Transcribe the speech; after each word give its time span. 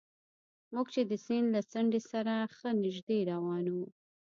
موږ 0.73 0.87
چې 0.93 1.01
د 1.11 1.11
سیند 1.25 1.47
له 1.55 1.61
څنډې 1.71 2.01
سره 2.11 2.33
ښه 2.57 2.69
نژدې 2.83 3.19
روان 3.31 3.65
وو. 3.73 3.85